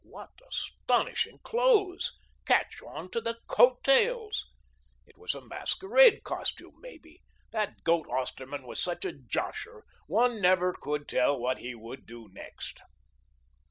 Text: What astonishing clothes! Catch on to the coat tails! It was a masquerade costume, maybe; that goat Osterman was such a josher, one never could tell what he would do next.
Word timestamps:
What 0.03 0.31
astonishing 0.49 1.37
clothes! 1.43 2.11
Catch 2.47 2.81
on 2.81 3.11
to 3.11 3.21
the 3.21 3.37
coat 3.45 3.83
tails! 3.83 4.47
It 5.05 5.15
was 5.15 5.35
a 5.35 5.45
masquerade 5.45 6.23
costume, 6.23 6.73
maybe; 6.79 7.21
that 7.51 7.83
goat 7.83 8.07
Osterman 8.09 8.63
was 8.65 8.81
such 8.81 9.05
a 9.05 9.13
josher, 9.13 9.83
one 10.07 10.41
never 10.41 10.73
could 10.73 11.07
tell 11.07 11.37
what 11.37 11.59
he 11.59 11.75
would 11.75 12.07
do 12.07 12.29
next. 12.33 12.81